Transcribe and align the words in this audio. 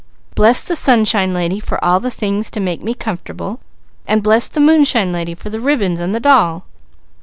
'Bless 0.33 0.63
the 0.63 0.75
Sunshine 0.75 1.31
Lady 1.31 1.59
for 1.59 1.77
all 1.85 1.99
the 1.99 2.09
things 2.09 2.49
to 2.49 2.59
make 2.59 2.81
me 2.81 2.95
comfortable, 2.95 3.59
and 4.07 4.23
bless 4.23 4.47
the 4.47 4.59
Moonshine 4.59 5.11
Lady 5.11 5.35
for 5.35 5.51
the 5.51 5.59
ribbons 5.59 5.99
and 6.01 6.15
the 6.15 6.19
doll.'" 6.19 6.65